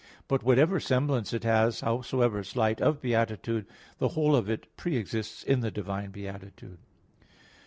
[0.27, 3.67] But whatever semblance it has, howsoever slight, of beatitude,
[3.99, 6.79] the whole of it pre exists in the divine beatitude.